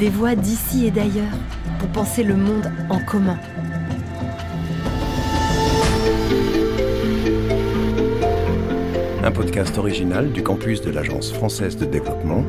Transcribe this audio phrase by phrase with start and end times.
[0.00, 1.36] des voix d'ici et d'ailleurs
[1.78, 3.38] pour penser le monde en commun.
[9.22, 12.42] Un podcast original du campus de l'Agence française de développement,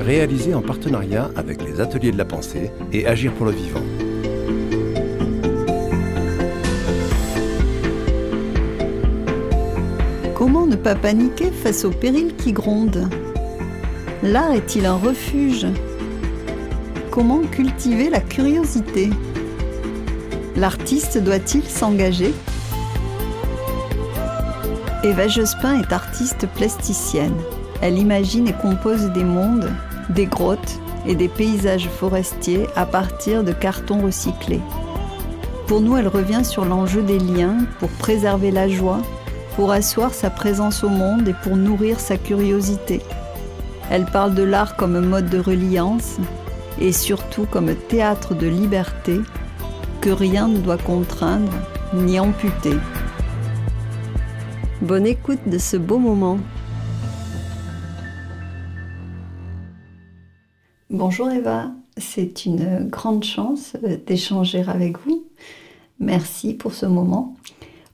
[0.00, 3.80] réalisé en partenariat avec les Ateliers de la Pensée et Agir pour le Vivant.
[10.34, 13.08] Comment ne pas paniquer face aux périls qui grondent?
[14.24, 15.66] L'art est-il un refuge?
[17.10, 19.10] Comment cultiver la curiosité?
[20.56, 22.32] L'artiste doit-il s'engager?
[25.02, 27.36] Eva Jospin est artiste plasticienne.
[27.82, 29.70] Elle imagine et compose des mondes,
[30.08, 34.62] des grottes et des paysages forestiers à partir de cartons recyclés.
[35.66, 39.02] Pour nous, elle revient sur l'enjeu des liens pour préserver la joie,
[39.54, 43.02] pour asseoir sa présence au monde et pour nourrir sa curiosité.
[43.90, 46.16] Elle parle de l'art comme mode de reliance
[46.80, 49.20] et surtout comme théâtre de liberté
[50.00, 51.52] que rien ne doit contraindre
[51.92, 52.76] ni amputer.
[54.80, 56.38] Bonne écoute de ce beau moment.
[60.90, 63.76] Bonjour Eva, c'est une grande chance
[64.06, 65.24] d'échanger avec vous.
[66.00, 67.36] Merci pour ce moment.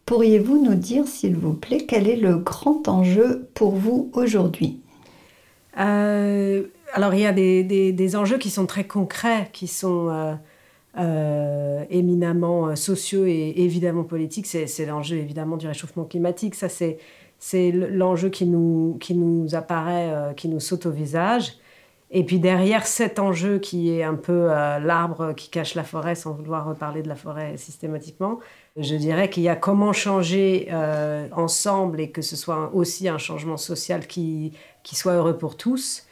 [0.06, 4.80] Pourriez-vous nous dire, s'il vous plaît, quel est le grand enjeu pour vous aujourd'hui?
[5.81, 10.34] Euh, Alors, il y a des, enjeux qui sont très concrets, qui sont euh,
[10.98, 14.47] euh, éminemment sociaux et évidemment politiques.
[14.47, 16.55] C'est l'enjeu, évidemment, du réchauffement climatique.
[16.55, 21.55] Ça, c'est l'enjeu qui nous, qui nous apparaît, qui nous saute au visage.
[22.12, 26.33] Et puis derrière cet enjeu qui est un peu l'arbre qui cache la forêt, sans
[26.33, 28.41] vouloir reparler de la forêt systématiquement,
[28.77, 33.19] je dirais qu'il y a comment changer euh, ensemble et que ce soit aussi un
[33.19, 34.53] changement social qui,
[34.84, 36.06] soit heureux pour tous.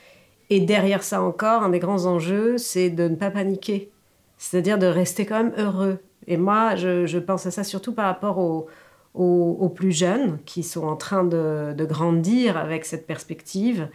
[0.50, 3.90] Et derrière ça encore, un des grands enjeux, c'est de ne pas paniquer,
[4.38, 5.98] c'est-à-dire de rester quand même heureux.
[6.28, 10.96] Et moi, je, pense à ça surtout par rapport aux, plus jeunes qui sont en
[10.96, 13.88] train de grandir avec cette perspective.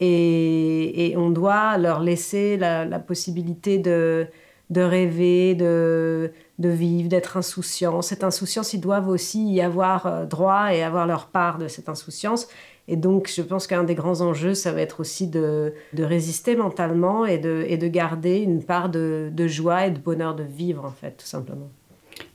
[0.00, 4.26] Et, on doit leur laisser la, possibilité de,
[4.70, 8.02] de rêver, de, de vivre, d'être insouciant.
[8.02, 11.88] Cette insouciance, ils doivent aussi y avoir euh, droit et avoir leur part de cette
[11.88, 12.48] insouciance.
[12.88, 17.26] Et donc, je pense qu'un des grands enjeux, ça va être aussi de, résister mentalement
[17.26, 20.92] et de, et de garder une part de, joie et de bonheur de vivre, en
[20.92, 21.68] fait, tout simplement.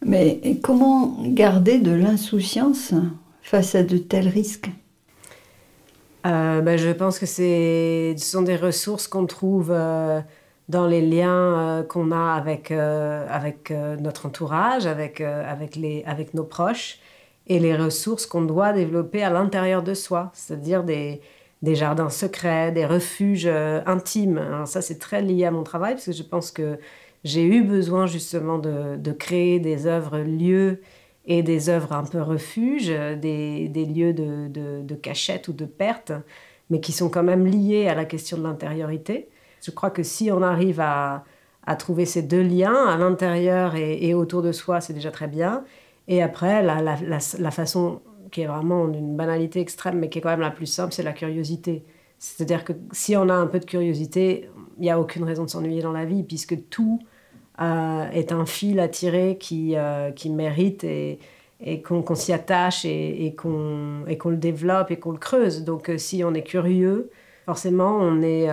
[0.06, 2.94] Mais comment garder de l'insouciance
[3.42, 4.70] face à de tels risques?
[6.26, 9.72] Euh, ben, Je pense que ce sont des ressources qu'on trouve...
[9.72, 10.22] Euh,
[10.70, 12.72] dans les liens euh, qu'on a avec,
[14.00, 15.22] notre entourage, avec,
[16.34, 17.00] nos proches,
[17.48, 21.20] et les ressources qu'on doit développer à l'intérieur de soi, c'est-à-dire des,
[21.62, 23.48] des jardins secrets, des refuges
[23.86, 24.64] intimes.
[24.66, 26.80] ça, c'est très lié à mon travail, parce que je pense que
[27.26, 30.80] j'ai eu besoin justement de, de, créer des œuvres lieux
[31.32, 36.12] et des œuvres un peu refuges, des, des lieux de, cachette ou de perte,
[36.70, 39.30] mais qui sont quand même liés à la question de l'intériorité.
[39.64, 41.24] Je crois que si on arrive à,
[41.80, 45.64] trouver ces deux liens à l'intérieur et, autour de soi, c'est déjà très bien.
[46.10, 50.42] Et après, la, façon qui est vraiment d'une banalité extrême, mais qui est quand même
[50.42, 51.86] la plus simple, c'est la curiosité.
[52.20, 55.50] C'est-à-dire que si on a un peu de curiosité, il n'y a aucune raison de
[55.50, 57.11] s'ennuyer dans la vie, puisque tout euh,
[58.12, 61.20] est un fil à tirer qui, euh, qui mérite et,
[61.64, 65.64] et qu'on s'y attache et, et qu'on le développe et qu'on le creuse.
[65.64, 67.10] Donc euh, si on est curieux,
[67.46, 68.50] forcément, on est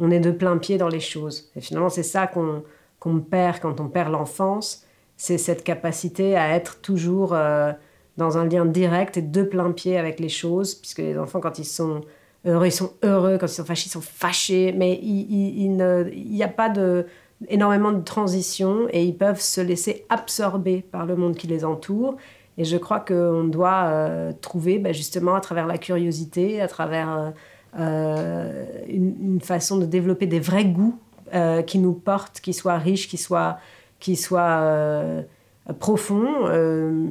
[0.00, 1.50] on est de plein pied dans les choses.
[1.56, 4.84] Et finalement, c'est ça qu'on perd quand on perd l'enfance,
[5.16, 7.72] c'est cette capacité à être toujours euh,
[8.16, 11.58] dans un lien direct et de plein pied avec les choses, puisque les enfants, quand
[11.58, 12.02] ils sont
[12.46, 16.48] heureux, ils sont heureux, quand ils sont fâchés, ils sont fâchés, mais il n'y a
[16.48, 17.06] pas de,
[17.48, 22.16] énormément de transition et ils peuvent se laisser absorber par le monde qui les entoure.
[22.56, 27.10] Et je crois qu'on doit euh, trouver bah, justement à travers la curiosité, à travers...
[27.16, 27.30] Euh,
[27.78, 30.98] euh, une, façon de développer des vrais goûts
[31.66, 33.58] qui nous portent, qui soient riches, qui soient,
[35.78, 36.48] profonds.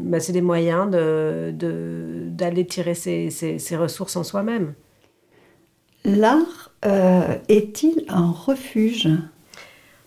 [0.06, 4.74] Bah, c'est des moyens d'aller tirer ces, ces, ressources en soi-même.
[6.04, 6.72] L'art
[7.48, 9.08] est-il un refuge?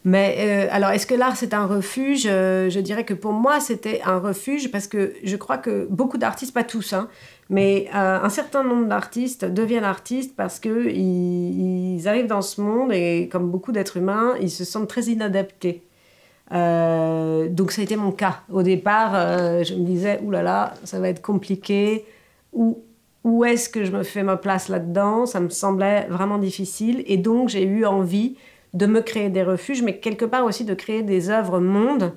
[0.05, 2.23] Mais alors, est-ce que l'art c'est un refuge?
[2.23, 6.55] Je dirais que pour moi c'était un refuge parce que je crois que beaucoup d'artistes,
[6.55, 7.09] pas tous, hein,
[7.51, 12.93] mais euh, un certain nombre d'artistes deviennent artistes parce qu'ils ils arrivent dans ce monde
[12.93, 15.83] et comme beaucoup d'êtres humains, ils se sentent très inadaptés.
[16.53, 18.43] Euh, donc ça a été mon cas.
[18.53, 22.05] Au départ, euh, je me disais, oulala, là là, ça va être compliqué.
[22.53, 22.83] Ou
[23.25, 27.03] où est-ce que je me fais ma place là-dedans Ça me semblait vraiment difficile.
[27.07, 28.37] Et donc, j'ai eu envie
[28.75, 32.13] de me créer des refuges, mais quelque part aussi de créer des œuvres mondes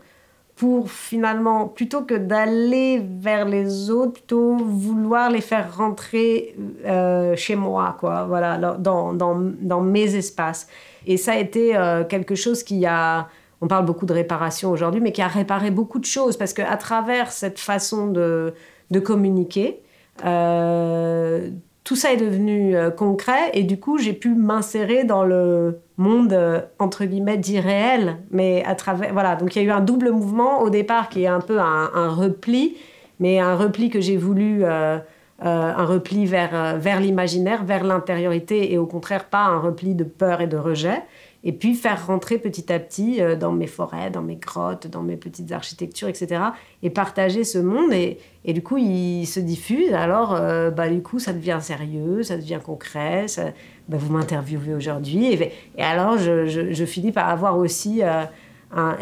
[0.55, 6.55] pour finalement, plutôt que d'aller vers les autres, plutôt vouloir les faire rentrer
[6.85, 10.67] euh, chez moi, quoi, voilà, dans, dans, dans, mes espaces.
[11.07, 13.27] Et ça a été euh, quelque chose qui a,
[13.61, 16.77] on parle beaucoup de réparation aujourd'hui, mais qui a réparé beaucoup de choses, parce qu'à
[16.77, 18.53] travers cette façon de,
[18.91, 19.81] de communiquer,
[20.23, 21.49] euh,
[21.83, 26.61] tout ça est devenu concret et du coup j'ai pu m'insérer dans le monde euh,
[26.79, 30.11] entre guillemets dit réel mais à travers voilà donc il y a eu un double
[30.11, 32.77] mouvement au départ qui est un peu un, repli
[33.19, 38.87] mais un repli que j'ai voulu un repli vers, vers l'imaginaire vers l'intériorité et au
[38.87, 41.03] contraire pas un repli de peur et de rejet
[41.45, 45.03] et puis faire rentrer petit à petit euh, dans mes forêts, dans mes grottes, dans
[45.03, 46.41] mes petites architectures, etc.
[46.81, 47.91] Et partager ce monde.
[47.91, 49.93] Et, et du coup, il se diffuse.
[49.93, 53.27] Alors, euh, bah, du coup, ça devient sérieux, ça devient concret.
[53.27, 53.47] Ça,
[53.87, 55.27] bah, vous m'interviewez aujourd'hui.
[55.33, 58.23] Et, et, alors, je, finis par avoir aussi euh,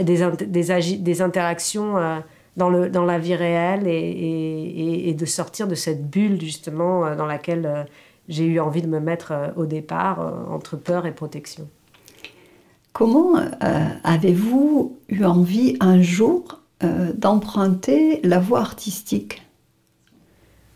[0.02, 0.26] des,
[0.98, 1.96] des, interactions
[2.58, 7.86] dans, le, dans la vie réelle et, de sortir de cette bulle, justement, dans laquelle
[8.30, 11.68] j'ai eu envie de me mettre au départ, entre peur et protection.
[12.94, 19.42] Comment euh, avez-vous eu envie un jour euh, d'emprunter la voie artistique?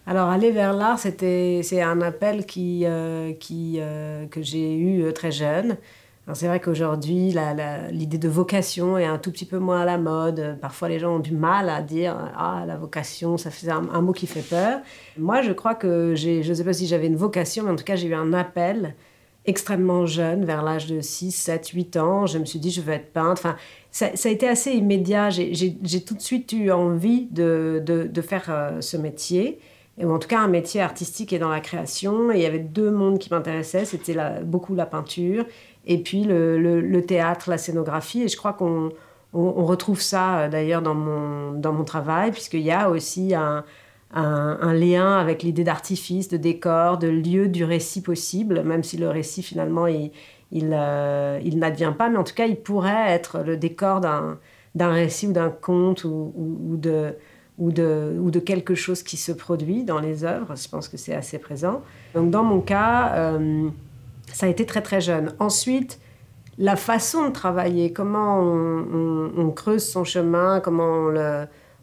[0.05, 3.79] Alors aller vers l'art, c'était c'est un appel qui, euh, qui
[4.31, 5.77] que j'ai eu très jeune.
[6.33, 7.35] C'est vrai qu'aujourd'hui,
[7.91, 10.57] l'idée de vocation est un tout petit peu moins à la mode.
[10.59, 14.11] Parfois, les gens ont du mal à dire ah la vocation, ça fait un, mot
[14.11, 14.79] qui fait peur.
[15.19, 17.75] Moi, je crois que j'ai, je ne sais pas si j'avais une vocation, mais en
[17.75, 18.95] tout cas, j'ai eu un appel
[19.45, 22.25] extrêmement jeune, vers l'âge de 6, 7, 8 ans.
[22.25, 23.41] Je me suis dit, je veux être peintre.
[23.45, 23.55] Enfin,
[23.91, 25.29] ça, a été assez immédiat.
[25.29, 29.59] J'ai tout de suite eu envie de, de, faire euh, ce métier,
[30.03, 32.31] ou en tout cas un métier artistique et dans la création.
[32.31, 33.85] Il y avait deux mondes qui m'intéressaient.
[33.85, 35.45] C'était beaucoup la peinture
[35.85, 38.23] et puis le, théâtre, la scénographie.
[38.23, 38.91] Et je crois qu'on
[39.33, 43.63] on, retrouve ça euh, d'ailleurs dans mon, dans mon travail, puisqu'il y a aussi un
[44.73, 49.43] lien avec l'idée d'artifice, de décor, de lieu du récit possible, même si le récit
[49.43, 50.11] finalement il,
[50.53, 54.37] euh, n'advient pas, mais en tout cas il pourrait être le décor d'un,
[54.77, 57.15] récit ou d'un conte ou, de,
[57.57, 60.55] ou, de, ou de quelque chose qui se produit dans les œuvres.
[60.55, 61.81] Je pense que c'est assez présent.
[62.13, 63.69] Donc dans mon cas, euh,
[64.33, 65.33] ça a été très très jeune.
[65.39, 65.99] Ensuite,
[66.57, 71.09] la façon de travailler, comment on, creuse son chemin, comment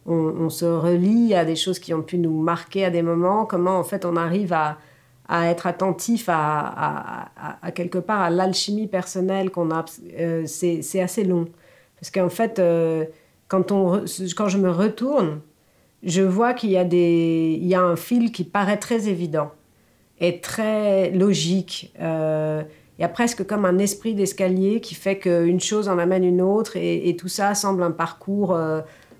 [0.06, 3.78] on se relie à des choses qui ont pu nous marquer à des moments, comment
[3.78, 4.78] en fait on arrive à,
[5.28, 7.30] être attentif à,
[7.74, 9.84] quelque part à l'alchimie personnelle qu'on a,
[10.19, 11.46] euh, c'est assez long.
[11.98, 13.04] Parce qu'en fait, euh,
[13.48, 14.04] quand, on,
[14.36, 15.40] quand je me retourne,
[16.02, 19.52] je vois qu'il y, a y a un fil qui paraît très évident
[20.20, 21.93] et très logique.
[22.00, 22.62] Euh,
[22.99, 26.43] il y a presque comme un esprit d'escalier qui fait qu'une chose en amène une
[26.43, 28.56] autre et, tout ça semble un parcours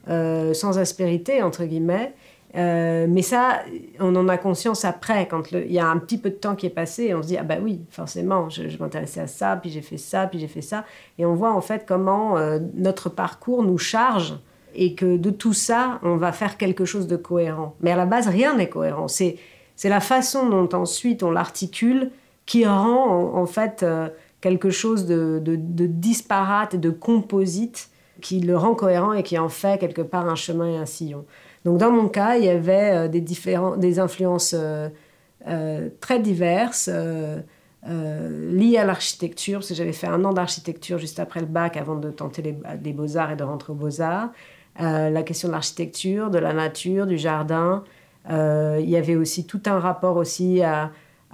[0.09, 2.13] euh, sans aspérité, entre guillemets.
[2.55, 3.63] Euh, mais ça,
[3.99, 6.67] on en a conscience après, quand il y a un petit peu de temps qui
[6.67, 9.81] est passé, on se dit, ah bah oui, forcément, je, m'intéressais à ça, puis j'ai
[9.81, 10.85] fait ça, puis j'ai fait ça.
[11.19, 14.35] Et on voit en fait comment euh, notre parcours nous charge
[14.75, 17.75] et que de tout ça, on va faire quelque chose de cohérent.
[17.81, 19.09] Mais à la base, rien n'est cohérent.
[19.09, 19.37] C'est,
[19.85, 22.11] la façon dont ensuite on l'articule
[22.47, 23.85] qui rend en, fait
[24.41, 27.89] quelque chose de, de, de, disparate de composite
[28.21, 31.25] qui le rend cohérent et qui en fait quelque part un chemin et un sillon.
[31.65, 34.89] Donc dans mon cas, il y avait euh, des, des influences euh,
[35.47, 36.91] euh, très diverses
[37.85, 41.97] liées à l'architecture, parce que j'avais fait un an d'architecture juste après le bac avant
[41.97, 44.31] de tenter les, beaux-arts et de rentrer aux beaux-arts.
[44.79, 47.85] La question de l'architecture, de la nature, du jardin.
[48.29, 50.63] il y avait aussi tout un rapport aussi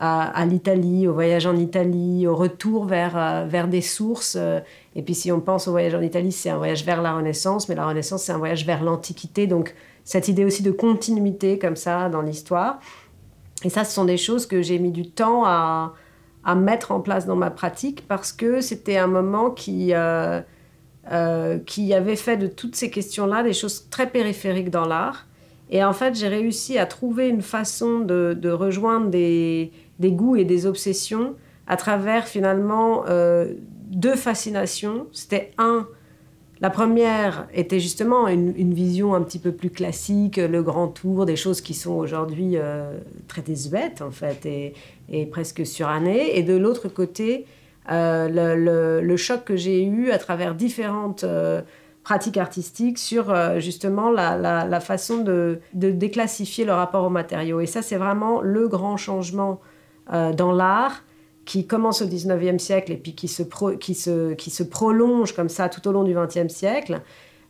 [0.01, 4.37] à, l'Italie, au voyage en Italie, au retour vers, euh, vers des sources.
[4.39, 4.61] Euh,
[4.95, 7.69] et puis si on pense au voyage en Italie, c'est un voyage vers la Renaissance,
[7.69, 9.47] mais la Renaissance, c'est un voyage vers l'Antiquité.
[9.47, 12.79] Donc cette idée aussi de continuité comme ça dans l'histoire.
[13.65, 15.95] Et ça, ce sont des choses que j'ai mis du temps à,
[16.45, 20.41] à, mettre en place dans ma pratique parce que c'était un moment qui, euh,
[21.67, 25.27] qui avait fait de toutes ces questions-là des choses très périphériques dans l'art.
[25.71, 30.67] Et en fait, j'ai réussi à trouver une façon de, rejoindre des, goûts et des
[30.67, 31.35] obsessions
[31.67, 33.53] à travers finalement euh,
[33.91, 35.07] deux fascinations.
[35.13, 35.87] C'était un,
[36.61, 41.37] la première était justement une, vision un petit peu plus classique, le grand tour, des
[41.37, 46.39] choses qui sont aujourd'hui euh, très désuètes en fait et presque surannées.
[46.39, 47.45] Et de l'autre côté,
[47.91, 51.25] euh, le, choc que j'ai eu à travers différentes
[52.09, 57.61] pratiques artistiques sur euh, justement la, façon de, déclassifier le rapport aux matériaux.
[57.61, 59.61] Et ça, c'est vraiment le grand changement
[60.15, 61.05] euh, dans l'art
[61.45, 63.43] qui commence au 19e siècle et puis qui se,
[63.77, 67.03] qui se, qui se prolonge comme ça tout au long du 20e siècle.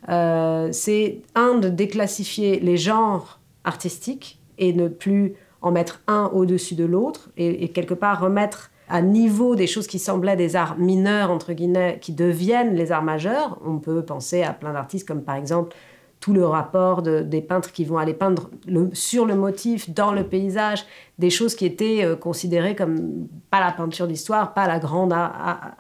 [0.09, 6.75] Euh, c'est un de déclassifier les genres artistiques et ne plus en mettre un au-dessus
[6.75, 11.31] de l'autre et quelque part remettre à niveau des choses qui semblaient des arts mineurs,
[11.31, 13.59] entre guillemets, qui deviennent les arts majeurs.
[13.65, 15.75] On peut penser à plein d'artistes comme par exemple
[16.21, 18.51] tout le rapport des peintres qui vont aller peindre
[18.93, 20.85] sur le motif, dans le paysage,
[21.19, 25.15] des choses qui étaient euh, considérées comme pas la peinture d'histoire, pas la grande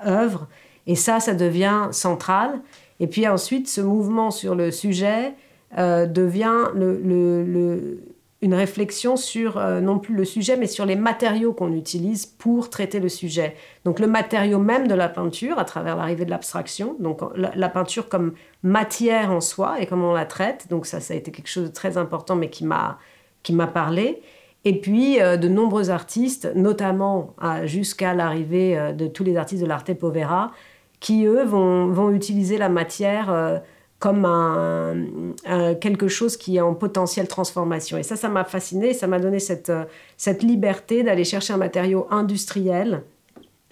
[0.06, 0.46] œuvre.
[0.86, 2.60] Et ça, ça devient central.
[3.00, 5.34] Et puis ensuite, ce mouvement sur le sujet
[5.76, 7.98] euh, devient le, le
[8.40, 12.70] une réflexion sur euh, non plus le sujet, mais sur les matériaux qu'on utilise pour
[12.70, 13.56] traiter le sujet.
[13.84, 18.08] Donc le matériau même de la peinture, à travers l'arrivée de l'abstraction, donc la, peinture
[18.08, 20.68] comme matière en soi et comment on la traite.
[20.70, 24.22] Donc ça, ça a été quelque chose de très important, mais qui m'a parlé.
[24.64, 29.68] Et puis euh, de nombreux artistes, notamment jusqu'à l'arrivée euh, de tous les artistes de
[29.68, 30.52] l'arte povera,
[31.00, 33.62] qui eux vont, vont utiliser la matière
[33.98, 37.98] comme un, quelque chose qui est en potentielle transformation.
[37.98, 39.72] Et ça, ça m'a fasciné, ça m'a donné cette,
[40.16, 43.02] cette liberté d'aller chercher un matériau industriel,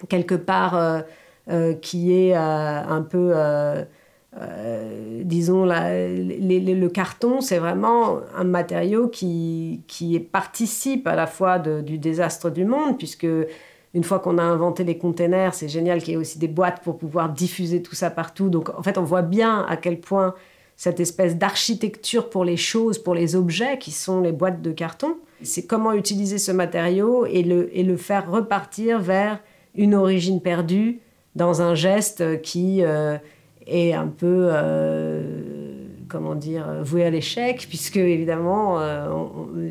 [0.08, 1.00] quelque part euh,
[1.48, 3.34] euh, qui est euh, un peu,
[5.22, 12.50] disons, le carton, c'est vraiment un matériau qui, qui participe à la fois du désastre
[12.50, 13.28] du monde, puisque
[13.96, 16.82] une fois qu'on a inventé les containers, c'est génial qu'il y ait aussi des boîtes
[16.82, 18.50] pour pouvoir diffuser tout ça partout.
[18.50, 20.34] Donc en fait, on voit bien à quel point
[20.76, 25.16] cette espèce d'architecture pour les choses, pour les objets qui sont les boîtes de carton,
[25.42, 29.40] c'est comment utiliser ce matériau et le, et le faire repartir vers
[29.74, 31.00] une origine perdue
[31.34, 33.16] dans un geste qui euh,
[33.66, 34.48] est un peu...
[34.52, 35.55] Euh,
[36.08, 39.08] comment dire, vouées à l'échec, puisque évidemment, euh,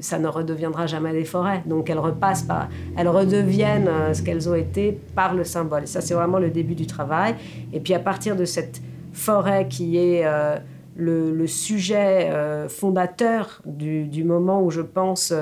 [0.01, 1.63] ça ne redeviendra jamais des forêts.
[1.65, 5.83] Donc elles repassent par, elles redeviennent euh, ce qu'elles ont été par le symbole.
[5.83, 7.35] Et ça, c'est vraiment le début du travail.
[7.73, 8.81] Et puis à partir de cette
[9.13, 10.57] forêt qui est euh,
[10.95, 12.31] le, sujet
[12.69, 15.33] fondateur du, moment où je pense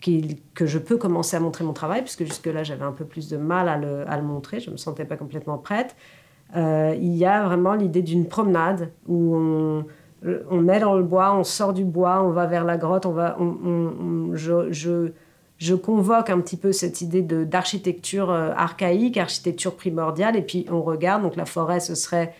[0.00, 3.36] que je peux commencer à montrer mon travail, puisque jusque-là, j'avais un peu plus de
[3.36, 5.94] mal à le, à le montrer, je ne me sentais pas complètement prête.
[6.56, 9.84] Euh, il y a vraiment l'idée d'une promenade où on,
[10.50, 13.12] on, est dans le bois, on sort du bois, on va vers la grotte, on
[13.12, 13.36] va,
[14.34, 20.82] je, convoque un petit peu cette idée d'architecture euh, archaïque, architecture primordiale, et puis on
[20.82, 22.32] regarde, donc la forêt, ce serait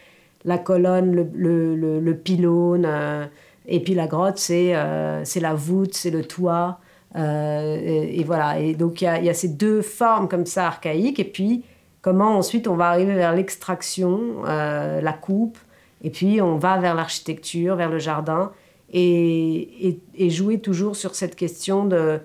[0.44, 3.24] la colonne, le, le, pylône, euh,
[3.66, 6.78] et puis la grotte, c'est la voûte, c'est le toit.
[7.16, 11.64] Et, voilà, et donc il y, a ces deux formes comme ça archaïques, et puis
[12.04, 15.56] comment ensuite on va arriver vers l'extraction, euh, la coupe,
[16.02, 18.52] et puis on va vers l'architecture, vers le jardin,
[18.92, 22.20] et, jouer toujours sur cette question de,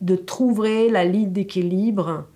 [0.00, 2.26] de, trouver la ligne d'équilibre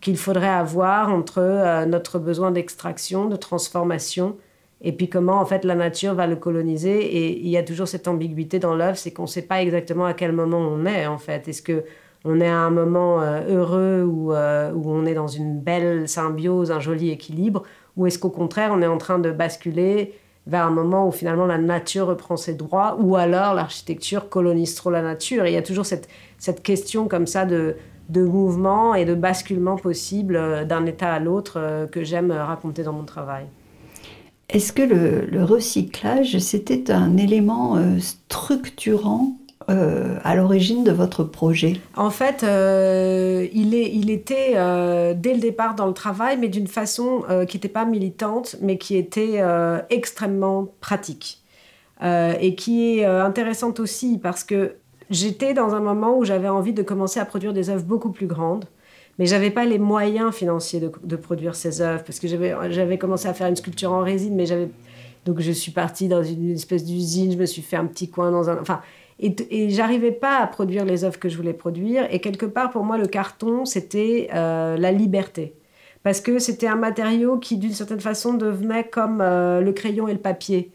[0.00, 4.36] qu'il faudrait avoir entre euh, notre besoin d'extraction, de transformation,
[4.80, 7.04] et puis comment en fait la nature va le coloniser.
[7.04, 10.06] Et il y a toujours cette ambiguïté dans l'œuvre, c'est qu'on ne sait pas exactement
[10.06, 11.46] à quel moment on est en fait.
[11.46, 11.84] Est-ce que
[12.24, 16.70] on est à un moment euh, heureux euh, où, on est dans une belle symbiose,
[16.70, 17.62] un joli équilibre,
[17.96, 20.14] ou est-ce qu'au contraire on est en train de basculer
[20.46, 24.90] vers un moment où finalement la nature reprend ses droits, ou alors l'architecture colonise trop
[24.90, 25.46] la nature?
[25.46, 26.08] Il y a toujours cette,
[26.38, 27.76] cette question comme ça de,
[28.10, 32.92] de mouvement et de basculement possible euh, d'un état à l'autre que j'aime raconter dans
[32.92, 33.46] mon travail.
[34.50, 39.36] Est-ce que le recyclage, c'était un élément structurant
[39.70, 41.80] euh, à l'origine de votre projet?
[41.96, 46.48] En fait, euh, il, est, il, était euh, dès le départ dans le travail, mais
[46.48, 49.40] d'une façon qui n'était pas militante, mais qui était
[49.88, 51.42] extrêmement pratique.
[52.02, 54.74] et qui est intéressante aussi parce que
[55.08, 58.26] j'étais dans un moment où j'avais envie de commencer à produire des œuvres beaucoup plus
[58.26, 58.64] grandes.
[59.18, 63.34] Mais j'avais pas les moyens financiers de, produire ces œuvres parce que j'avais commencé à
[63.34, 64.70] faire une sculpture en résine, mais j'avais
[65.26, 68.30] donc je suis partie dans une espèce d'usine, je me suis fait un petit coin
[68.30, 68.80] dans un, enfin
[69.20, 72.06] et, et j'arrivais pas à produire les œuvres que je voulais produire.
[72.10, 75.54] Et quelque part, pour moi, le carton, c'était euh, la liberté.
[76.02, 80.14] Parce que c'était un matériau qui, d'une certaine façon, devenait comme euh, le crayon et
[80.14, 80.72] le papier.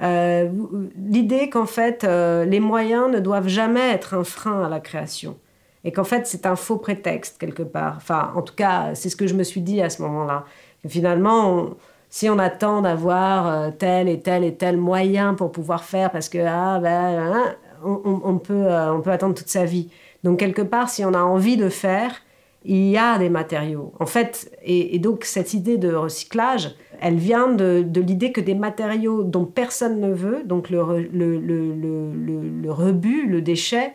[0.00, 0.48] Euh,
[0.96, 5.36] l'idée qu'en fait, les moyens ne doivent jamais être un frein à la création.
[5.82, 7.94] Et qu'en fait, c'est un faux prétexte, quelque part.
[7.96, 10.44] Enfin, en tout cas, c'est ce que je me suis dit à ce moment-là.
[10.86, 11.70] Finalement,
[12.10, 16.38] si on attend d'avoir tel et tel et tel moyen pour pouvoir faire, parce que,
[16.38, 19.90] ah, ben, on, peut, euh, on peut attendre toute sa vie.
[20.24, 22.22] Donc quelque part, si on a envie de faire,
[22.64, 23.92] il y a des matériaux.
[24.00, 29.22] En fait, et, donc cette idée de recyclage, elle vient de, l'idée que des matériaux
[29.22, 33.92] dont personne ne veut, donc le, le, le, rebut, le déchet,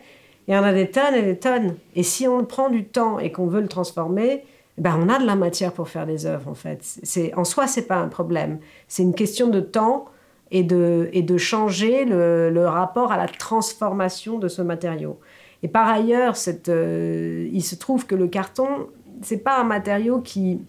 [0.48, 1.76] il y en a des tonnes et des tonnes.
[1.94, 4.44] Et si on prend du temps et qu'on veut le transformer,
[4.76, 6.78] ben on a de la matière pour faire des œuvres en fait.
[6.82, 8.58] C'est, en soi, c'est pas un problème.
[8.88, 10.06] C'est une question de temps
[10.54, 15.18] et de, et de changer le, rapport à la transformation de ce matériau.
[15.64, 18.86] Et par ailleurs, cette, euh, il se trouve que le carton,
[19.20, 20.60] c'est pas un matériau qui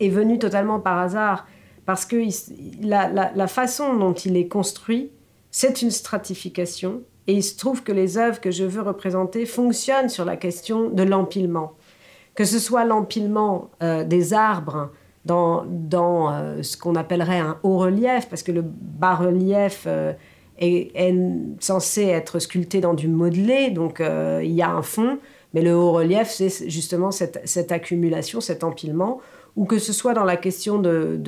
[0.00, 1.46] est venu totalement par hasard,
[1.84, 2.16] parce que
[2.80, 5.10] la, la, façon dont il est construit,
[5.50, 7.02] c'est une stratification.
[7.26, 10.88] Et il se trouve que les œuvres que je veux représenter fonctionnent sur la question
[10.88, 11.72] de l'empilement.
[12.34, 14.90] Que ce soit l'empilement euh, des arbres
[15.24, 15.64] dans,
[16.32, 20.12] euh, ce qu'on appellerait un haut relief, parce que le bas relief euh,
[20.58, 21.14] est,
[21.60, 25.18] censé être sculpté dans du modelé, donc il y a un fond,
[25.54, 29.20] mais le haut relief, c'est justement cette, accumulation, cet empilement
[29.54, 31.20] ou que ce soit dans la question de,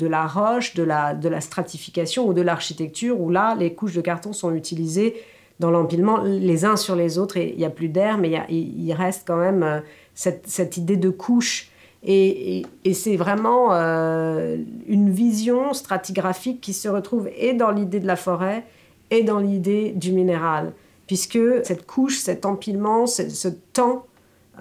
[0.00, 4.54] la roche, de la, stratification ou de l'architecture, où là, les couches de carton sont
[4.54, 5.16] utilisées
[5.58, 8.92] dans l'empilement les uns sur les autres, et il n'y a plus d'air, mais il,
[8.94, 9.80] reste quand même euh,
[10.14, 11.70] cette, cette idée de couche.
[12.02, 12.64] Et,
[12.94, 18.64] c'est vraiment euh, une vision stratigraphique qui se retrouve et dans l'idée de la forêt
[19.10, 20.72] et dans l'idée du minéral,
[21.06, 24.06] puisque cette couche, cet empilement, ce temps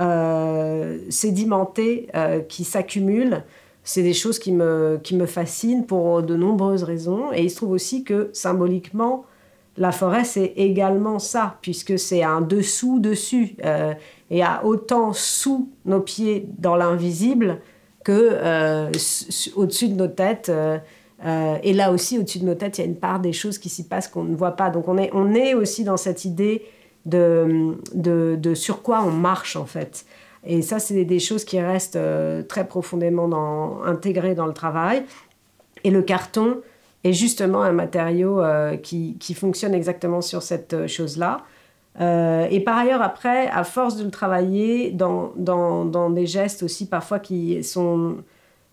[0.02, 3.44] euh, sédimentés euh, qui s'accumulent.
[3.84, 7.32] C'est des choses qui me, qui me fascinent pour de nombreuses raisons.
[7.34, 9.26] Et il se trouve aussi que symboliquement,
[9.80, 13.56] la forêt, c'est également ça, puisque c'est un dessous-dessus.
[13.66, 13.94] Euh,
[14.30, 17.62] et à autant sous nos pieds dans l'invisible
[18.04, 18.92] que euh,
[19.56, 20.52] au-dessus de nos têtes.
[21.64, 23.70] et là aussi, au-dessus de nos têtes, il y a une part des choses qui
[23.70, 24.70] s'y passent qu'on ne voit pas.
[24.70, 26.64] Donc on est, on est aussi dans cette idée
[27.06, 30.06] de, de, sur quoi on marche en fait.
[30.46, 35.04] Et ça, c'est des choses qui restent euh, très profondément intégrées dans le travail.
[35.84, 36.62] Et le carton
[37.04, 41.44] est justement un matériau euh, qui, qui, fonctionne exactement sur cette euh, chose-là.
[42.00, 46.88] et par ailleurs, après, à force de le travailler dans, dans, dans, des gestes aussi
[46.88, 48.18] parfois qui sont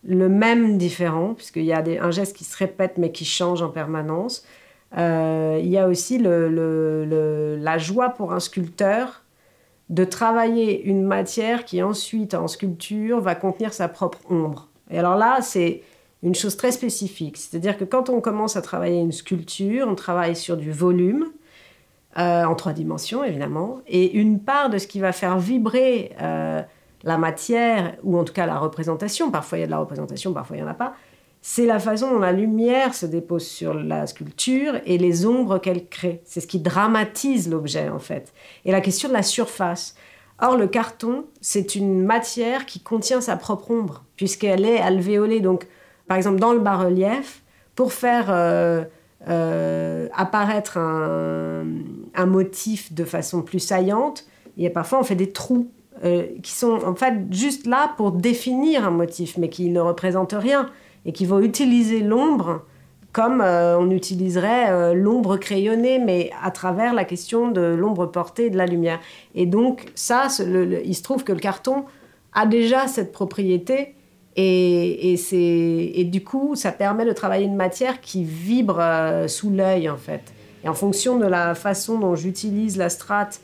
[0.06, 3.70] le même différent, puisqu'il y a un geste qui se répète mais qui change en
[3.70, 4.44] permanence,
[4.96, 9.22] euh, il y a aussi la joie pour un sculpteur
[9.88, 14.68] de travailler une matière qui ensuite, en sculpture, va contenir sa propre ombre.
[14.90, 15.82] Et alors là, c'est
[16.26, 17.36] une chose très spécifique.
[17.36, 21.28] C'est-à-dire que quand on commence à travailler une sculpture, on travaille sur du volume,
[22.18, 26.62] euh, en trois dimensions évidemment, et une part de ce qui va faire vibrer euh,
[27.04, 30.32] la matière, ou en tout cas la représentation, parfois il y a de la représentation,
[30.32, 30.94] parfois il n'y en a pas,
[31.42, 35.86] c'est la façon dont la lumière se dépose sur la sculpture et les ombres qu'elle
[35.86, 36.22] crée.
[36.24, 38.32] C'est ce qui dramatise l'objet en fait.
[38.64, 39.94] Et la question de la surface.
[40.40, 45.40] Or, le carton, c'est une matière qui contient sa propre ombre, puisqu'elle est alvéolée.
[45.40, 45.66] Donc,
[46.08, 47.42] par exemple, dans le bas-relief,
[47.74, 48.84] pour faire euh,
[49.28, 54.24] euh, apparaître un, motif de façon plus saillante,
[54.56, 55.70] il y a parfois on fait des trous
[56.04, 60.34] euh, qui sont en fait juste là pour définir un motif, mais qui ne représentent
[60.36, 60.70] rien
[61.04, 62.62] et qui vont utiliser l'ombre
[63.12, 68.58] comme on utiliserait l'ombre crayonnée, mais à travers la question de l'ombre portée et de
[68.58, 69.00] la lumière.
[69.34, 70.28] Et donc ça,
[70.84, 71.86] il se trouve que le carton
[72.34, 73.95] a déjà cette propriété
[74.36, 75.14] et,
[76.00, 79.96] et, du coup, ça permet de travailler une matière qui vibre euh, sous l'œil, en
[79.96, 80.22] fait.
[80.62, 83.40] Et en fonction de la façon dont j'utilise la strate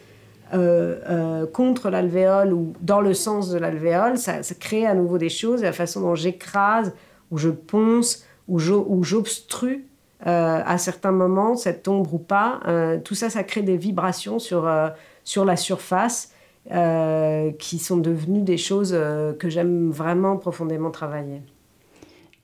[1.54, 5.62] contre l'alvéole ou dans le sens de l'alvéole, ça, crée à nouveau des choses.
[5.62, 6.92] Et la façon dont j'écrase
[7.30, 9.86] où je ponce, où j'obstrue
[10.28, 12.60] euh, à certains moments cette ombre ou pas.
[12.68, 14.88] Euh, tout ça, ça crée des vibrations sur, euh,
[15.24, 16.31] sur la surface
[16.70, 18.96] qui sont devenues des choses
[19.38, 21.42] que j'aime vraiment profondément travailler.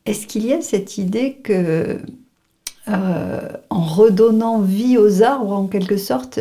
[0.06, 1.98] Est-ce qu'il y a cette idée que
[2.86, 6.40] en redonnant vie aux arbres, en quelque sorte,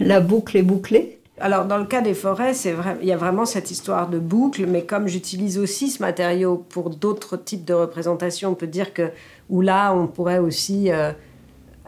[0.00, 1.22] la boucle est bouclée?
[1.42, 4.20] Alors, dans le cas des forêts, c'est vrai, il y a vraiment cette histoire de
[4.20, 8.94] boucle, mais comme j'utilise aussi ce matériau pour d'autres types de représentations, on peut dire
[8.94, 9.10] que,
[9.50, 11.10] ou là, on pourrait aussi euh,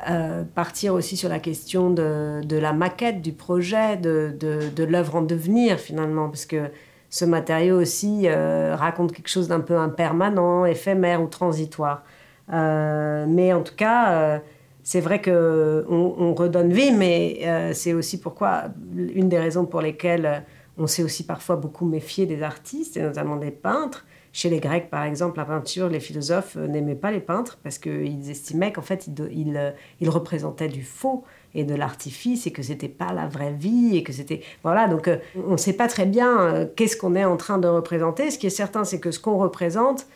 [0.08, 5.22] euh, partir aussi sur la question de, la maquette, du projet, de, de, l'œuvre en
[5.22, 6.70] devenir, finalement, parce que
[7.10, 12.02] ce matériau aussi euh, raconte quelque chose d'un peu impermanent, éphémère ou transitoire.
[12.48, 14.40] mais en tout cas
[14.84, 18.64] c'est vrai qu'on on redonne vie, mais euh, c'est aussi pourquoi,
[18.94, 20.38] une des raisons pour lesquelles euh,
[20.76, 24.04] on s'est aussi parfois beaucoup méfié des artistes, et notamment des peintres.
[24.36, 27.78] Chez les Grecs, par exemple, la peinture, les philosophes euh, n'aimaient pas les peintres parce
[27.78, 32.88] qu'ils estimaient qu'en fait, ils, ils, représentaient du faux et de l'artifice et que c'était
[32.88, 36.68] pas la vraie vie et que c'était voilà donc on ne sait pas très bien
[36.74, 39.38] qu'est-ce qu'on est en train de représenter ce qui est certain c'est que ce qu'on
[39.38, 40.08] représente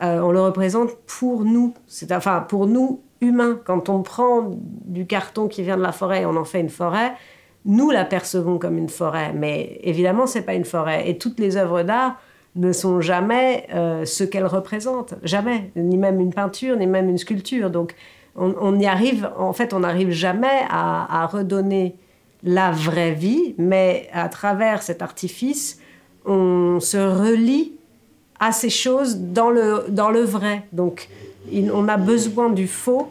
[0.00, 1.74] on le représente pour nous.
[1.86, 3.60] C'est enfin pour nous humains.
[3.64, 4.50] Quand on prend
[4.84, 7.12] du carton qui vient de la forêt, et on en fait une forêt.
[7.66, 11.08] Nous la percevons comme une forêt, mais évidemment c'est pas une forêt.
[11.08, 12.18] Et toutes les œuvres d'art
[12.56, 13.68] ne sont jamais
[14.04, 17.70] ce qu'elles représentent, jamais, ni même une peinture, ni même une sculpture.
[17.70, 17.94] Donc
[18.36, 21.96] on, y arrive, en fait, on n'arrive jamais à, redonner
[22.42, 25.80] la vraie vie, mais à travers cet artifice,
[26.24, 27.72] on se relie
[28.38, 30.62] à ces choses dans le, dans le vrai.
[30.72, 31.08] Donc,
[31.52, 33.10] on a besoin du faux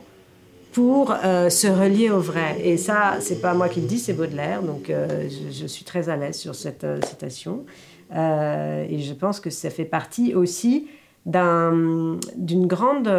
[0.79, 2.55] pour euh, se relier au vrai.
[2.63, 4.63] Et ça, c'est pas moi qui le dis, c'est Baudelaire.
[4.63, 7.65] Donc, euh, je, suis très à l'aise sur cette euh, citation.
[8.13, 10.87] et je pense que ça fait partie aussi
[11.25, 12.17] d'une
[12.67, 13.11] grande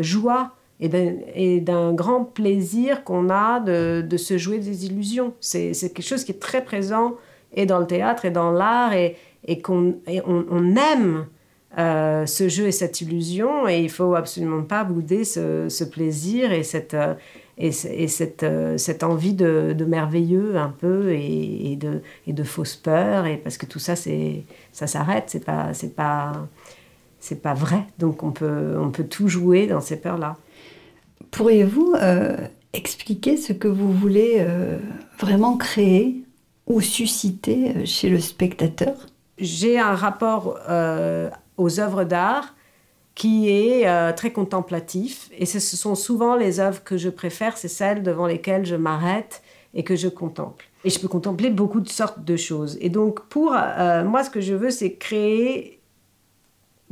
[0.00, 5.34] joie et d'un grand plaisir qu'on a de, se jouer des illusions.
[5.38, 7.14] C'est quelque chose qui est très présent
[7.54, 9.16] et dans le théâtre et dans l'art et,
[9.62, 9.94] qu'on
[10.26, 11.26] on, aime
[11.78, 16.62] euh, ce jeu et cette illusion et il faut absolument pas bouder ce, plaisir et
[16.62, 17.14] cette, euh,
[17.56, 23.26] et, cette, euh, cette envie de, merveilleux un peu et, de, et de fausse peur
[23.26, 26.48] et parce que tout ça c'est ça s'arrête c'est pas c'est pas
[27.20, 27.84] c'est pas vrai.
[27.98, 30.36] Donc on peut on peut tout jouer dans ces peurs là
[31.30, 32.36] Pourriez-vous euh,
[32.72, 34.78] expliquer ce que vous voulez euh,
[35.18, 36.22] vraiment créer
[36.66, 38.94] ou susciter euh, chez le spectateur?
[39.38, 40.58] J'ai un rapport
[41.58, 42.54] aux œuvres d'art
[43.14, 48.04] qui est très contemplatif et ce sont souvent les œuvres que je préfère, c'est celles
[48.04, 49.42] devant lesquelles je m'arrête
[49.74, 50.66] et que je contemple.
[50.84, 52.78] Et je peux contempler beaucoup de sortes de choses.
[52.80, 55.80] Et donc pour moi, ce que je veux, c'est créer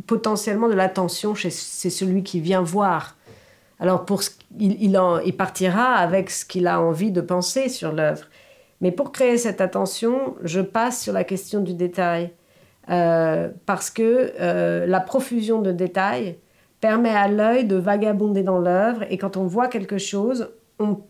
[0.09, 3.17] potentiellement de l'attention chez celui qui vient voir
[3.79, 4.23] alors, pour
[4.59, 8.25] il, partira avec ce qu'il a envie de penser sur l'œuvre.
[8.81, 12.33] Mais pour créer cette attention, je passe sur la question du détail.
[12.89, 16.39] Euh, parce que euh, la profusion de détails
[16.81, 21.01] permet à l'œil de vagabonder dans l'œuvre et quand on voit quelque chose, on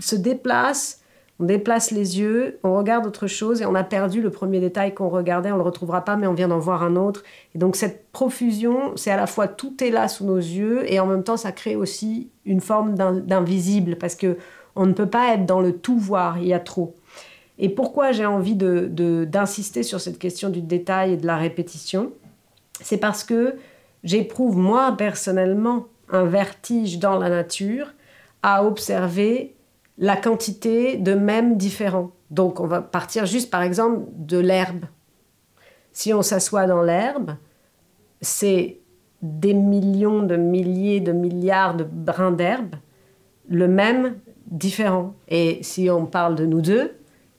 [0.00, 1.04] se déplace
[1.40, 4.94] on déplace les yeux, on regarde autre chose et on a perdu le premier détail
[4.94, 7.24] qu'on regardait, on ne le retrouvera pas, mais on vient d'en voir un autre.
[7.54, 11.00] Et donc cette profusion, c'est à la fois tout est là sous nos yeux et
[11.00, 14.36] en même temps ça crée aussi une forme d'invisible parce que
[14.76, 16.94] on ne peut pas être dans le tout voir, il y a trop.
[17.58, 22.12] Et pourquoi j'ai envie d'insister sur cette question du détail et de la répétition?
[22.80, 23.56] C'est parce que
[24.02, 27.92] j'éprouve moi personnellement un vertige dans la nature
[28.42, 29.54] à observer
[29.98, 32.10] la quantité de mèmes différents.
[32.30, 34.86] Donc on va partir juste par exemple de l'herbe.
[35.92, 37.36] Si on s'assoit dans l'herbe,
[38.20, 38.78] c'est
[39.22, 42.74] des millions de milliers de milliards de brins d'herbe,
[43.48, 44.16] le même
[44.48, 45.14] différent.
[45.28, 46.92] Et si on parle de nous deux,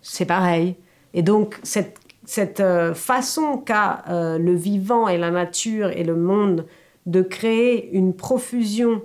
[0.05, 0.75] c'est pareil.
[1.13, 6.65] Et donc cette, euh, façon qu'a euh, le vivant et la nature et le monde
[7.05, 9.01] de créer une profusion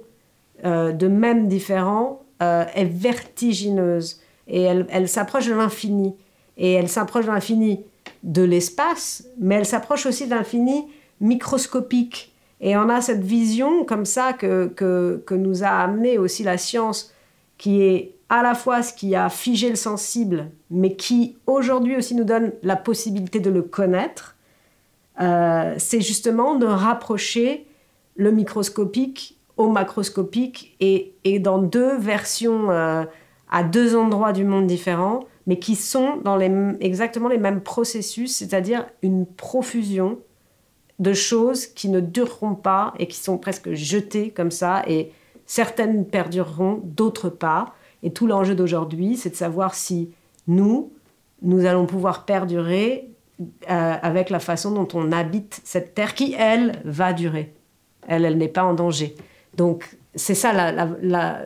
[0.65, 6.15] euh, de mèmes différents est vertigineuse et elle, s'approche de l'infini.
[6.57, 7.85] Et elle s'approche de l'infini
[8.23, 10.87] de l'espace, mais elle s'approche aussi de l'infini
[11.21, 12.35] microscopique.
[12.63, 17.13] Et on a cette vision comme ça que, que, nous a amené aussi la science,
[17.59, 22.15] qui est à la fois ce qui a figé le sensible, mais qui aujourd'hui aussi
[22.15, 24.37] nous donne la possibilité de le connaître.
[25.21, 27.67] Euh, c'est justement de rapprocher
[28.17, 33.05] le microscopique au macroscopique et, dans deux versions euh,
[33.51, 38.87] à deux endroits du monde différents, mais qui sont dans exactement les mêmes processus, c'est-à-dire
[39.03, 40.19] une profusion
[41.01, 45.13] de choses qui ne dureront pas et qui sont presque jetées comme ça, et
[45.47, 47.75] certaines perdureront, d'autres pas.
[48.03, 50.11] Et tout l'enjeu d'aujourd'hui, c'est de savoir si
[50.47, 50.93] nous,
[51.43, 53.11] nous allons pouvoir perdurer
[53.41, 57.55] euh, avec la façon dont on habite cette terre qui, elle, va durer.
[58.07, 59.15] Elle, elle n'est pas en danger.
[59.57, 60.53] Donc, c'est ça,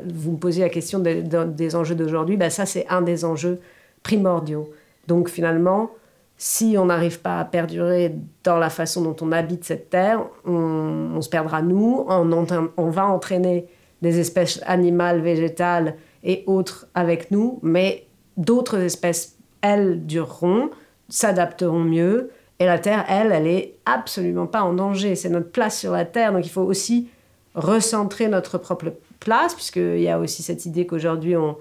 [0.06, 3.60] vous me posez la question des enjeux d'aujourd'hui, ben ça, c'est un des enjeux
[4.02, 4.70] primordiaux.
[5.06, 5.90] Donc, finalement,
[6.36, 11.20] si on n'arrive pas à perdurer dans la façon dont on habite cette terre, on,
[11.20, 13.66] se perdra nous, on, on, va entraîner
[14.02, 18.06] des espèces animales, végétales et autres avec nous, mais
[18.36, 20.70] d'autres espèces, elles, dureront,
[21.08, 25.16] s'adapteront mieux, et la Terre, elle, elle est absolument pas en danger.
[25.16, 27.08] C'est notre place sur la Terre, donc il faut aussi
[27.54, 31.56] recentrer notre propre place, puisqu'il y a aussi cette idée qu'aujourd'hui, on,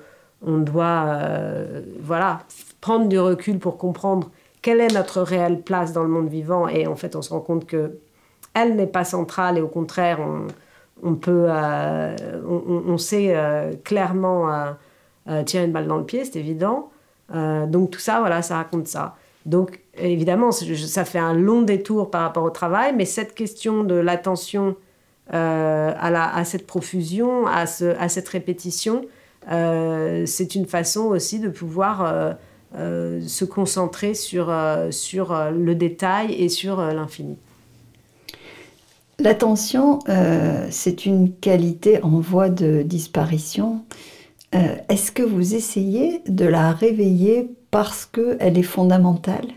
[0.45, 2.41] doit euh, voilà,
[2.81, 4.29] prendre du recul pour comprendre
[4.61, 6.67] quelle est notre réelle place dans le monde vivant.
[6.67, 7.97] Et en fait, on se rend compte que
[8.53, 10.47] elle n'est pas centrale et au contraire, on,
[11.03, 12.15] on peut, euh,
[12.47, 14.49] on, sait euh, clairement
[15.45, 16.89] tirer une balle dans le pied, c'est évident.
[17.33, 19.15] donc tout ça, voilà, ça raconte ça.
[19.45, 23.95] Donc, évidemment, ça fait un long détour par rapport au travail, mais cette question de
[23.95, 24.75] l'attention
[25.33, 29.05] euh, à, cette profusion, à, cette répétition,
[29.51, 32.35] euh, c'est une façon aussi de pouvoir
[32.75, 37.37] euh, se concentrer sur, le détail et sur l'infini.
[39.19, 39.99] L'attention,
[40.69, 43.85] c'est une qualité en voie de disparition.
[44.51, 49.47] Est-ce que vous essayez de la réveiller parce qu'elle est fondamentale?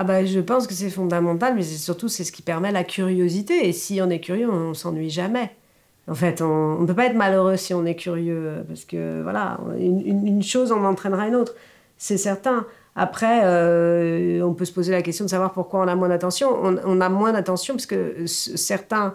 [0.00, 3.68] Ah bah, je pense que c'est fondamental, mais surtout c'est ce qui permet la curiosité.
[3.68, 5.50] Et si on est curieux, on, s'ennuie jamais.
[6.06, 9.58] En fait, on ne peut pas être malheureux si on est curieux, parce que voilà,
[9.78, 11.54] une, chose en entraînera une autre,
[11.96, 12.64] c'est certain.
[13.00, 16.48] Après, euh, on peut se poser la question de savoir pourquoi on a moins d'attention.
[16.60, 19.14] On, a moins d'attention parce que certains,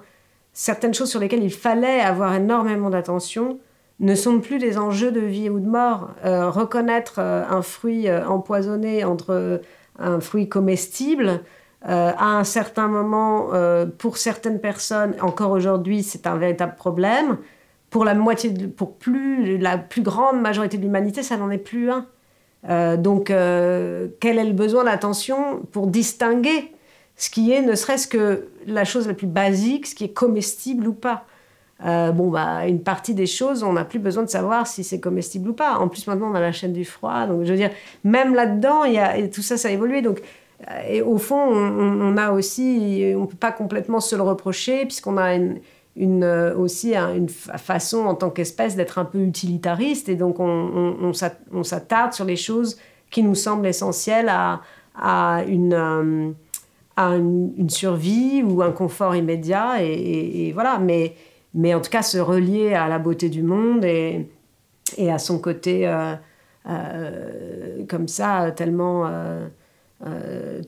[0.54, 3.60] certaines choses sur lesquelles il fallait avoir énormément d'attention
[4.00, 6.12] ne sont plus des enjeux de vie ou de mort.
[6.24, 9.60] Euh, reconnaître euh, un fruit euh, empoisonné entre
[10.00, 11.41] un fruit comestible,
[11.86, 13.50] à un certain moment,
[13.98, 17.38] pour certaines personnes, encore aujourd'hui, c'est un véritable problème.
[17.89, 21.91] Pour la moitié, pour plus, la plus grande majorité de l'humanité, ça n'en est plus
[21.91, 22.08] un.
[22.67, 26.71] Donc, quel est le besoin d'attention pour distinguer
[27.15, 30.88] ce qui est, ne serait-ce que la chose la plus basique, ce qui est comestible
[30.88, 31.26] ou pas?
[31.86, 34.99] Euh, bon, bah, une partie des choses, on n'a plus besoin de savoir si c'est
[34.99, 35.78] comestible ou pas.
[35.78, 37.26] En plus, maintenant, on a la chaîne du froid.
[37.28, 37.71] Donc, je veux dire,
[38.04, 40.02] même là-dedans, y a, tout ça, ça a évolué.
[40.02, 40.21] Donc,
[40.69, 44.86] euh, et au fond, on, a aussi, on ne peut pas complètement se le reprocher,
[44.86, 45.60] puisqu'on a une,
[45.95, 50.10] une, euh, aussi une façon, en tant qu'espèce, d'être un peu utilitariste.
[50.10, 51.12] Et donc, on,
[51.51, 52.77] on s'attarde sur les choses
[53.13, 56.34] qui nous semblent essentielles à, une.
[56.95, 61.15] à une, survie ou un confort immédiat et, voilà mais
[61.56, 64.27] mais en tout cas se relier à la beauté du monde et,
[64.97, 66.15] et à son côté euh,
[66.69, 69.47] euh, comme ça tellement euh,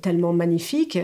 [0.01, 0.97] tellement magnifique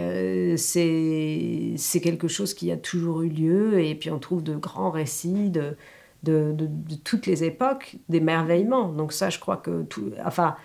[0.55, 4.91] c'est c'est quelque chose qui a toujours eu lieu et puis on trouve de grands
[4.91, 5.75] récits de
[6.23, 8.89] de, de, toutes les époques d'émerveillement.
[8.89, 10.55] Donc ça je crois que tout enfin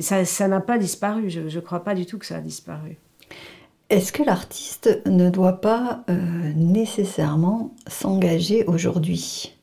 [0.00, 1.30] ça n'a pas disparu.
[1.30, 2.98] Je ne crois pas du tout que ça a disparu.
[3.88, 9.56] Est-ce que l'artiste ne doit pas euh, nécessairement s'engager aujourd'hui?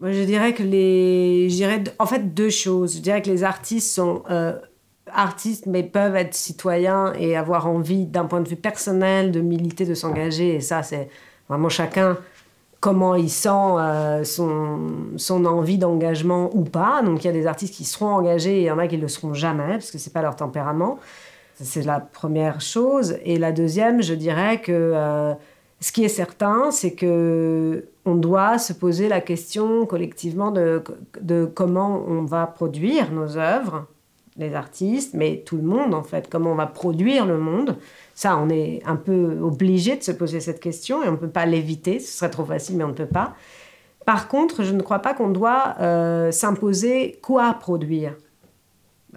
[0.00, 2.96] Moi, je dirais que les, je dirais en fait deux choses.
[2.96, 4.58] Je dirais que les artistes sont euh,
[5.12, 9.84] artistes, mais peuvent être citoyens et avoir envie, d'un point de vue personnel, de militer,
[9.84, 10.56] de s'engager.
[10.56, 11.08] Et ça, c'est
[11.48, 12.16] vraiment chacun
[12.80, 14.78] comment il sent euh, son,
[15.16, 17.02] son envie d'engagement ou pas.
[17.02, 18.96] Donc, il y a des artistes qui seront engagés et il y en a qui
[18.96, 20.98] ne le seront jamais parce que c'est pas leur tempérament.
[21.54, 23.16] C'est la première chose.
[23.24, 25.32] Et la deuxième, je dirais que euh,
[25.80, 30.82] ce qui est certain, c'est que on doit se poser la question collectivement de,
[31.20, 33.86] de, comment on va produire nos œuvres,
[34.38, 37.76] les artistes, mais tout le monde en fait, comment on va produire le monde.
[38.14, 41.28] Ça, on est un peu obligé de se poser cette question et on ne peut
[41.28, 41.98] pas l'éviter.
[42.00, 43.34] Ce serait trop facile, mais on ne peut pas.
[44.04, 48.14] Par contre, je ne crois pas qu'on doit euh, s'imposer quoi produire.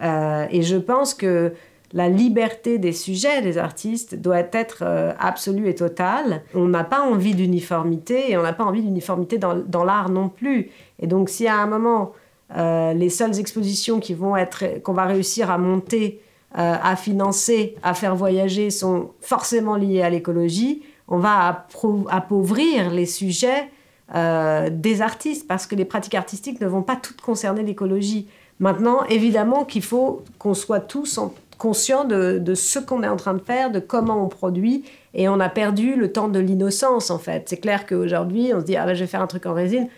[0.02, 1.52] Euh, et je pense que
[1.92, 6.42] la liberté des sujets des artistes doit être euh, absolue et totale.
[6.54, 10.70] On n'a pas envie d'uniformité et on n'a pas envie d'uniformité dans, l'art non plus.
[11.00, 12.12] Et donc si à un moment,
[12.56, 16.20] euh, les seules expositions qui vont être, qu'on va réussir à monter,
[16.58, 21.66] euh, à financer, à faire voyager sont forcément liées à l'écologie, on va
[22.10, 23.68] appauvrir les sujets
[24.12, 28.28] des artistes parce que les pratiques artistiques ne vont pas toutes concerner l'écologie.
[28.60, 33.34] Maintenant, évidemment qu'il faut qu'on soit tous en conscient de, ce qu'on est en train
[33.34, 37.18] de faire, de comment on produit, et on a perdu le temps de l'innocence en
[37.18, 37.44] fait.
[37.48, 39.88] C'est clair qu'aujourd'hui, on se dit ah ben, je vais faire un truc en résine.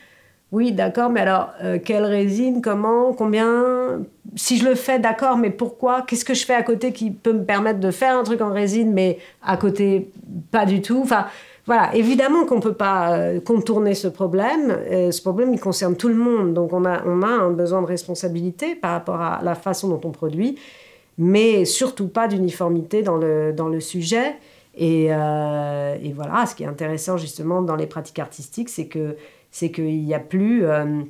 [0.52, 4.02] Oui, d'accord, mais alors euh, quelle résine, comment, combien
[4.36, 7.32] Si je le fais, d'accord, mais pourquoi Qu'est-ce que je fais à côté qui peut
[7.32, 10.10] me permettre de faire un truc en résine, mais à côté
[10.50, 11.00] pas du tout?
[11.02, 11.26] Enfin,
[11.66, 14.78] voilà, évidemment qu'on ne peut pas euh, contourner ce problème.
[14.90, 16.52] ce problème, il concerne tout le monde.
[16.52, 20.00] Donc on a, on a un besoin de responsabilité par rapport à la façon dont
[20.04, 20.58] on produit
[21.18, 24.36] mais surtout pas d'uniformité dans le, dans le sujet.
[24.74, 29.16] Et, euh, et, voilà, ce qui est intéressant justement dans les pratiques artistiques, c'est que
[29.52, 31.02] c'est qu'il n'y a plus euh,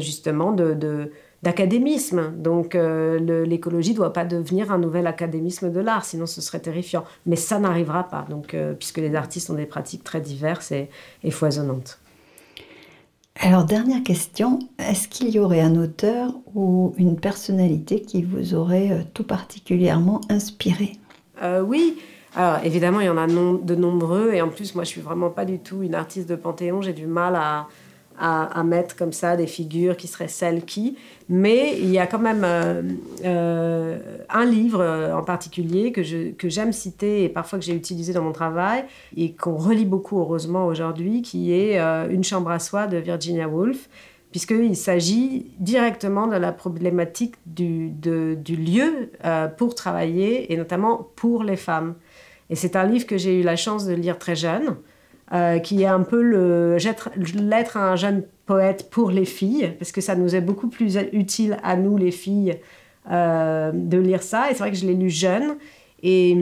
[0.00, 1.12] justement de,
[1.44, 2.32] d'académisme.
[2.36, 6.58] Donc euh, l'écologie ne doit pas devenir un nouvel académisme de l'art, sinon ce serait
[6.58, 7.04] terrifiant.
[7.26, 10.90] Mais ça n'arrivera pas, donc, puisque les artistes ont des pratiques très diverses et,
[11.22, 12.00] et foisonnantes.
[13.40, 18.90] Alors, dernière question, est-ce qu'il y aurait un auteur ou une personnalité qui vous aurait
[18.90, 20.96] euh, tout particulièrement inspiré?
[21.42, 21.98] Euh, Oui,
[22.38, 25.28] alors évidemment, il y en a de nombreux, et en plus, moi, je suis vraiment
[25.28, 27.66] pas du tout une artiste de Panthéon, j'ai du mal à,
[28.62, 30.96] mettre comme ça des figures qui seraient celles qui.
[31.28, 32.82] Mais il y a quand même euh,
[33.24, 33.98] euh,
[34.28, 38.32] un livre euh, en particulier que, j'aime citer et parfois que j'ai utilisé dans mon
[38.32, 38.84] travail
[39.16, 41.76] et qu'on relit beaucoup heureusement aujourd'hui, qui est
[42.08, 43.88] Une chambre à soi de Virginia Woolf,
[44.30, 47.92] puisqu'il s'agit directement de la problématique du
[48.46, 49.10] lieu
[49.56, 51.96] pour travailler et notamment pour les femmes.
[52.50, 54.76] Et c'est un livre que j'ai eu la chance de lire très jeune.
[55.34, 60.14] Euh, qui est un peu l'être un jeune poète pour les filles, parce que ça
[60.14, 62.56] nous est beaucoup plus utile à nous les filles
[63.10, 64.50] euh, de lire ça.
[64.50, 65.56] Et c'est vrai que je l'ai lu jeune
[66.02, 66.34] et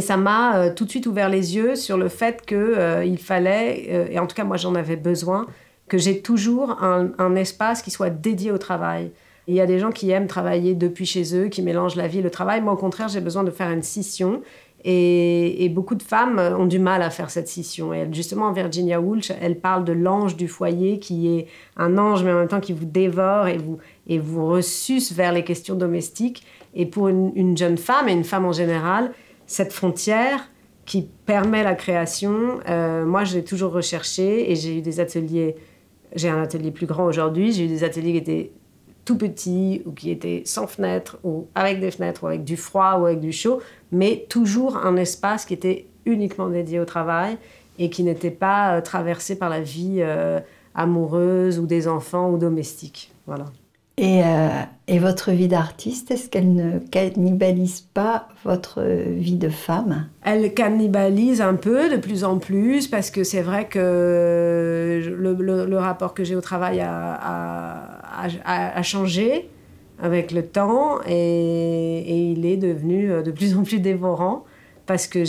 [0.00, 4.10] ça m'a euh, tout de suite ouvert les yeux sur le fait que il fallait,
[4.10, 5.46] et en tout cas moi j'en avais besoin,
[5.86, 9.10] que j'ai toujours un, un, espace qui soit dédié au travail.
[9.48, 12.20] Il y a des gens qui aiment travailler depuis chez eux, qui mélangent la vie
[12.20, 12.62] et le travail.
[12.62, 14.40] Moi, au contraire, j'ai besoin de faire une scission
[14.84, 17.94] et, beaucoup de femmes ont du mal à faire cette scission.
[17.94, 22.32] Et justement, Virginia Woolf, elle parle de l'ange du foyer qui est un ange, mais
[22.32, 26.44] en même temps qui vous dévore et vous, et vous ressuce vers les questions domestiques.
[26.74, 29.12] Et pour une, jeune femme, et une femme en général,
[29.46, 30.50] cette frontière
[30.84, 35.54] qui permet la création, euh, moi, je l'ai toujours recherchée et j'ai eu des ateliers.
[36.14, 38.52] J'ai un atelier plus grand aujourd'hui, j'ai eu des ateliers qui étaient
[39.04, 42.98] tout petits ou qui étaient sans fenêtre ou avec des fenêtres ou avec du froid
[43.00, 43.60] ou avec du chaud,
[43.90, 47.36] mais toujours un espace qui était uniquement dédié au travail
[47.78, 50.40] et qui n'était pas euh, traversé par la vie euh,
[50.74, 53.12] amoureuse ou des enfants ou domestique.
[53.26, 53.46] Voilà.
[53.98, 54.48] Et, euh,
[54.88, 60.06] et votre vie d'artiste, est-ce qu'elle ne cannibalise pas votre vie de femme?
[60.24, 65.34] Elle cannibalise un peu, de plus en plus, parce que c'est vrai que le,
[65.66, 69.48] le, rapport que j'ai au travail a, a, changé
[70.00, 74.44] avec le temps et, il est devenu euh, de plus en plus dévorant
[74.86, 75.20] parce que,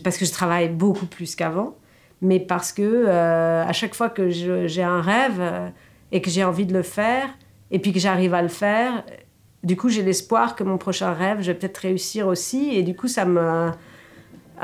[0.00, 1.74] parce que je travaille beaucoup plus qu'avant,
[2.22, 5.68] mais parce que euh, à chaque fois que j'ai un rêve euh,
[6.12, 7.28] et que j'ai envie de le faire
[7.70, 9.04] et puis que j'arrive à le faire,
[9.64, 12.94] du coup j'ai l'espoir que mon prochain rêve, je vais peut-être réussir aussi et du
[12.94, 13.70] coup ça me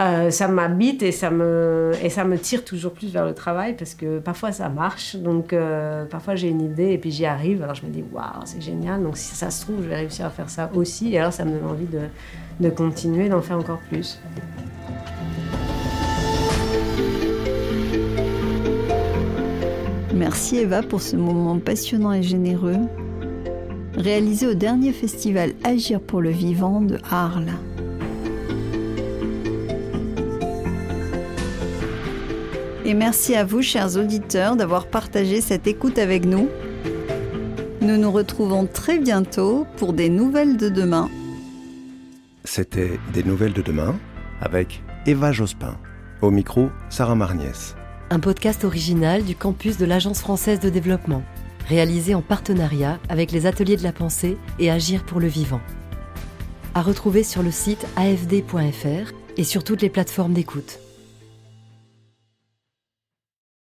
[0.00, 3.74] euh, ça m'habite et ça me et ça me tire toujours plus vers le travail
[3.76, 5.16] parce que parfois ça marche.
[5.16, 7.62] Donc euh, parfois j'ai une idée et puis j'y arrive.
[7.62, 9.02] Alors je me dis waouh c'est génial.
[9.02, 11.12] Donc si ça se trouve je vais réussir à faire ça aussi.
[11.12, 12.00] Et alors ça me donne envie de,
[12.61, 14.18] de continuer d'en faire encore plus.
[20.14, 22.78] Merci Eva pour ce moment passionnant et généreux.
[23.96, 27.52] Réalisé au dernier festival Agir pour le vivant de Arles.
[32.92, 36.50] Et merci à vous, chers auditeurs, d'avoir partagé cette écoute avec nous.
[37.81, 41.09] Nous nous retrouvons très bientôt pour des nouvelles de demain.
[42.44, 43.98] C'était Des nouvelles de demain
[44.42, 45.78] avec Eva Jospin.
[46.20, 47.76] Au micro, Sarah Marniès.
[48.11, 51.22] Un podcast original du campus de l'Agence française de développement,
[51.70, 55.62] réalisé en partenariat avec les ateliers de la pensée et Agir pour le vivant.
[56.74, 60.78] À retrouver sur le site afd.fr et sur toutes les plateformes d'écoute.